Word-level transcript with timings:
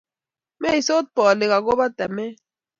meisot 0.61 1.05
bolik 1.15 1.51
akobo 1.57 1.85
tamet 1.97 2.35